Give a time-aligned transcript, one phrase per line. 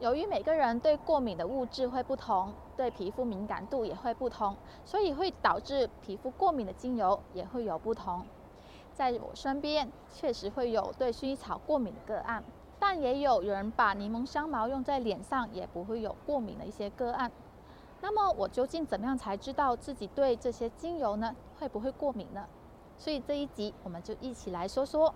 [0.00, 8.24] 由于每个人对过敏的物质会不同，对皮肤敏感度也会不同，所以会导致皮肤过敏的精油也会有不同。
[8.94, 12.42] 在我身边确实会有对薰衣草过敏的个案，
[12.78, 17.30] 但也有人把柠檬香茅用在脸上也不会有过敏的一些个案。
[18.00, 21.36] 那么我究竟怎么样才知道自己对这些精油呢？
[21.58, 22.46] 会不会过敏呢？
[22.96, 25.14] 所以这一集我们就一起来说说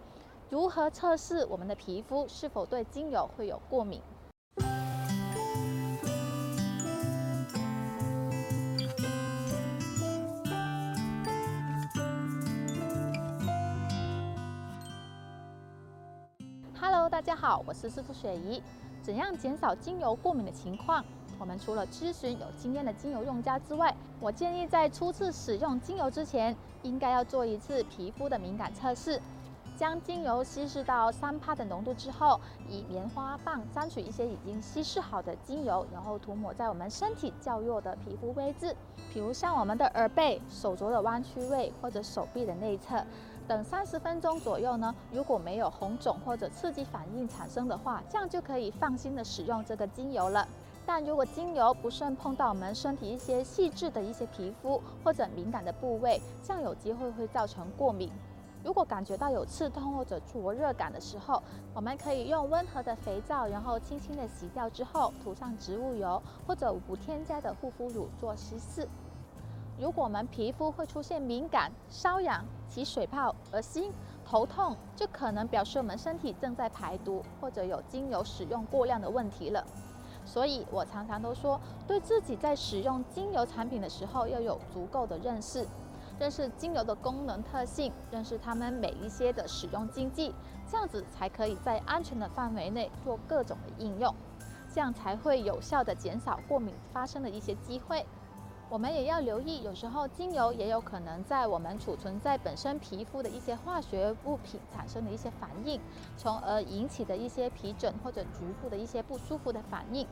[0.50, 4.02] 如何测试我们的皮肤是否对精油会有过敏。
[17.26, 18.62] 大家好，我是师傅雪怡。
[19.02, 21.02] 怎样减少精油过敏的情况？
[21.38, 29.18] 我们除了咨询有经验的精油用家之外，我建议在初次使用精油之前，应该要做一次皮肤的敏感测试。
[29.74, 32.38] 将精油稀释到三帕的浓度之后，
[32.68, 38.76] 以棉花棒沾取一些已经稀释好的精油，然后涂抹在我们身体较弱的皮肤位置，
[39.14, 43.02] 比如像我们的耳背、手肘的弯曲位或者手臂的内侧。
[43.46, 50.48] 等三十分钟左右呢，如果没有红肿或者刺激反应产生的话，这样就可以放心的使用这个精油了。
[50.86, 58.10] 但如果精油不慎碰到我们身体一些细致的一些皮肤或者敏感的部位，这样有机会会造成过敏。
[58.62, 61.42] 如果感觉到有刺痛或者灼热感的时候，
[61.74, 68.88] 我们可以用温和的肥皂，然后轻轻的洗掉之后，涂上植物油或者无添加的护肤乳做稀释。
[69.76, 73.92] 如果我们皮肤会出现敏感、瘙痒、起水泡、恶心、
[74.24, 79.64] 头痛，就可能表示我们身体正在排毒，或者有精油使用过量的问题了。
[80.24, 85.66] 所以我常常都说，对自己在使用精油产品的时候要有足够的认识，
[86.20, 90.32] 认识精油的功能特性，认识它们每一些的使用禁忌，
[90.70, 94.14] 这样子才可以在安全的范围内做各种的应用，
[94.72, 98.06] 这样才会有效的减少过敏发生的一些机会。
[98.74, 105.80] 我们也要留意，有时候精油也有可能在我们储存在本身皮肤的一些化学物品产生的一些反应，
[106.16, 110.04] 从而引起的一些皮疹或者局部的一些不舒服的反应。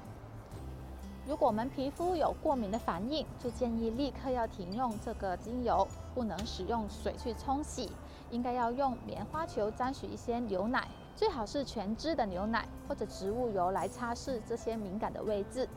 [1.27, 7.91] 如果我们皮肤有过敏的反应，就建议立刻要停用这个精油，不能使用水去冲洗，
[8.31, 15.69] 应该要用棉花球沾取一些牛奶，最好是全脂的牛奶或者植物油来擦拭这些敏感的位置。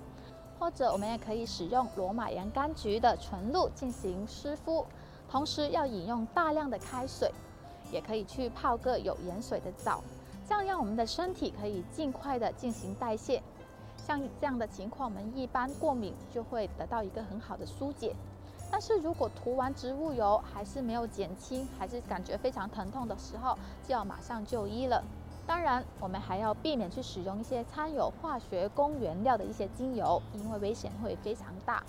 [0.60, 4.86] 或者我们也可以使用罗马洋甘菊的纯露进行湿敷，
[5.30, 7.32] 同时要饮用大量的开水，
[7.92, 10.02] 也可以去泡个有盐水的澡，
[10.48, 13.42] 这样让我们的身体可以尽快的进行代谢。
[13.98, 18.16] 像这样的情况，我们一般过敏就会得到一个很好的疏解。
[18.72, 25.04] 但是如果涂完植物油还是没有减轻，还是感觉非常疼痛的时候，就要马上就医了。
[25.48, 31.84] 当然，我们还要避免去使用一些掺有化学工原料的一些精油，因为危险会非常大。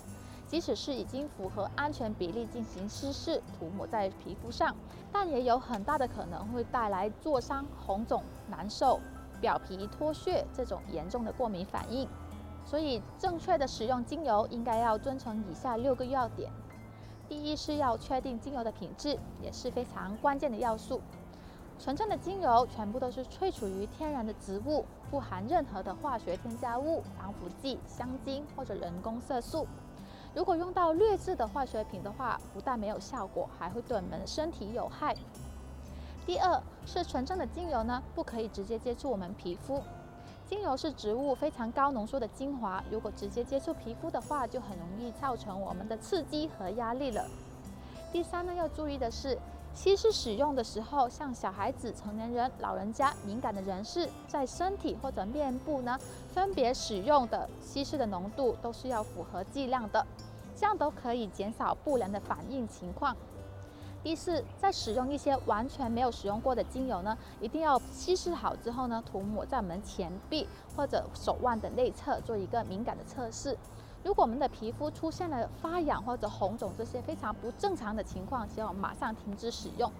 [0.47, 4.73] 即使是已经符合安全比例进行稀释涂抹在皮肤上，
[5.11, 8.99] 但也有很大的可能会带来灼伤、红肿、难受、
[9.41, 12.07] 表皮脱屑这种严重的过敏反应。
[12.63, 16.49] 所以，正确的使用精油应该要遵从以下六个要点：
[17.27, 21.01] 第一是要确定精油的品质，也是非常关键的要素。
[21.79, 29.65] 纯正的精油全部都是萃取于天然的植物，不含任何的化学添加物、防腐剂、香精或者人工色素。
[30.35, 35.15] 如果用到劣质的化学品的话，不但没有效果，还会对我们的身体有害。
[36.25, 39.81] 第二是纯正的精油呢，不可以直接接触我们皮肤。
[40.45, 47.25] 精油是植物非常高浓缩的精华，如果直接接触皮肤的话，就很容易造成我们的刺激和压力了。
[48.11, 49.37] 第三呢，要注意的是。
[49.77, 55.95] 稀释使用的时候，像小孩子、成年人、老人家、敏感的人士，在身体或者面部呢，
[56.33, 60.03] 分别使用的稀释的浓度都是要符合剂量的，
[60.55, 63.15] 这样都可以减少不良的反应情况。
[64.01, 73.55] 第四，在使用一些完全没有使用过的精油呢，一定要稀释好之后呢，涂抹在我们前臂或者手腕的内侧，做一个敏感的测试。
[74.03, 79.91] 如果我们的皮肤出现了发痒或者红肿这些非常不正常的情况，就要马上停止使用。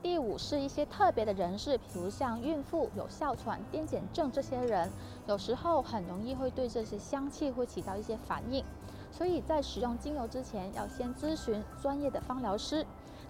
[0.00, 4.88] 第五是一些特别的人士，比如像孕妇、有哮喘、癫痫症这些人，
[5.26, 8.64] 有时候很容易会对这些香气会起到一些反应，
[9.10, 12.86] 所以在使用精油之前，要先咨询专业的芳疗师，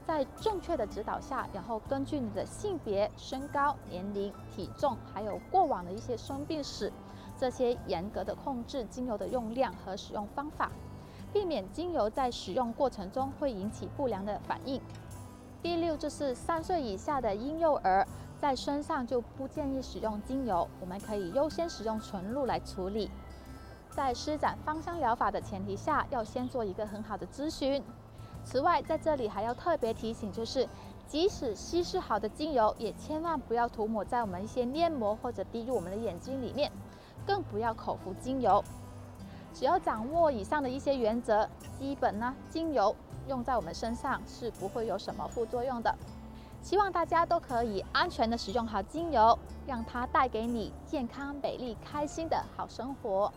[0.06, 6.93] 在正确的指导下，然后根据你的性别、身高、年龄、体重，还有过往的一些生病史。
[7.38, 10.73] 这些严格的控制精油的用量和使用方法，
[11.32, 14.81] 避免精油在使用过程中会引起不良的反应。
[15.62, 18.06] 第六就是三岁以下的婴幼儿，
[18.40, 23.11] 在身上就不建议使用精油，我们可以优先使用纯露来处理。
[23.90, 27.82] 在施展芳香疗法的前提下，要先做一个很好的咨询。
[28.44, 30.69] 此外，在这里还要特别提醒，就是
[31.08, 36.70] 即使稀释好的精油，也千万不要涂抹在我们一些黏膜或者滴入我们的眼睛里面，
[37.28, 38.64] 更不要口服精油。
[39.52, 41.46] 只要掌握以上的一些原则，
[41.78, 42.96] 基本呢，精油
[43.28, 45.94] 用在我们身上是不会有什么副作用的。
[46.62, 53.32] 希望大家都可以安全的使用好精油，让它带给你健康、美丽、开心的好生活。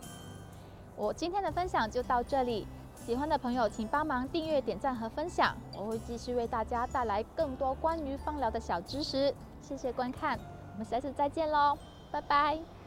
[0.96, 9.32] 我今天的分享就到这里，喜欢的朋友请帮忙订阅、点赞和分享，我会继续为大家带来更多关于芳疗的小知识。
[9.60, 10.38] 谢谢观看，
[10.72, 11.78] 我们下次再见喽，
[12.10, 12.81] 拜拜。